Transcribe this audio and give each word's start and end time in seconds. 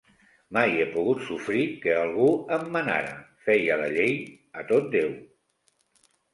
Mai 0.55 0.71
he 0.77 0.87
pogut 0.93 1.21
sofrir 1.27 1.65
que 1.83 1.93
algú 1.99 2.31
em 2.57 2.65
manara: 2.79 3.13
feia 3.45 3.79
la 3.85 3.93
llei 4.01 4.13
a 4.65 4.69
tot 4.75 4.93
Déu. 4.99 5.17